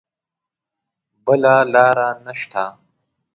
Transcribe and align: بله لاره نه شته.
بله 1.25 1.55
لاره 1.73 2.09
نه 2.25 2.33
شته. 2.39 2.63